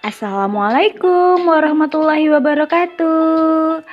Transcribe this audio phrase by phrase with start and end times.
[0.00, 3.84] Assalamualaikum warahmatullahi wabarakatuh.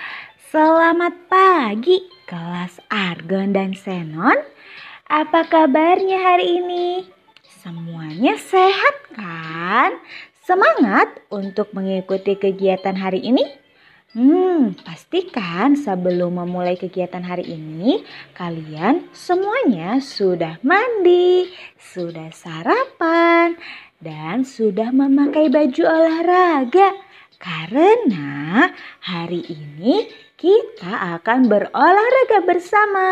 [0.48, 4.40] Selamat pagi kelas Argon dan Senon.
[5.12, 7.04] Apa kabarnya hari ini?
[7.60, 10.00] Semuanya sehat kan?
[10.48, 13.44] Semangat untuk mengikuti kegiatan hari ini?
[14.18, 18.02] Hmm, pastikan sebelum memulai kegiatan hari ini,
[18.34, 23.47] kalian semuanya sudah mandi, sudah sarapan,
[24.02, 26.94] dan sudah memakai baju olahraga.
[27.38, 28.66] Karena
[29.02, 33.10] hari ini kita akan berolahraga bersama.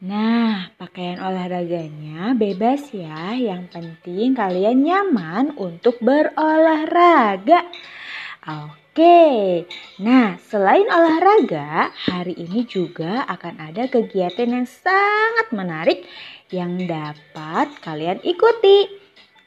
[0.00, 3.34] Nah, pakaian olahraganya bebas ya.
[3.34, 7.66] Yang penting kalian nyaman untuk berolahraga.
[8.48, 9.68] Oke,
[10.00, 16.02] nah selain olahraga, hari ini juga akan ada kegiatan yang sangat menarik
[16.48, 18.99] yang dapat kalian ikuti.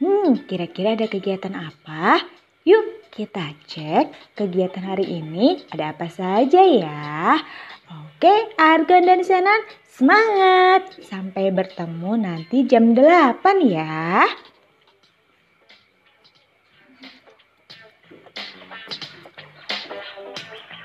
[0.03, 2.19] Hmm, kira-kira ada kegiatan apa?
[2.67, 7.39] Yuk kita cek kegiatan hari ini ada apa saja ya.
[7.87, 10.91] Oke, Argon dan Senan semangat.
[11.07, 14.27] Sampai bertemu nanti jam 8 ya.